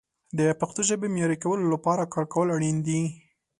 [0.37, 3.01] د پښتو ژبې معیاري کولو لپاره کار کول اړین دي.